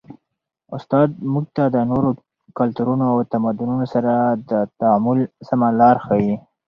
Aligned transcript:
استاد 0.75 1.09
موږ 1.31 1.45
ته 1.55 1.63
د 1.75 1.77
نورو 1.91 2.09
کلتورونو 2.59 3.03
او 3.11 3.17
تمدنونو 3.33 3.85
سره 3.93 4.13
د 4.49 4.51
تعامل 4.79 5.19
سمه 5.47 5.67
لاره 5.79 5.99
ښيي. 6.05 6.35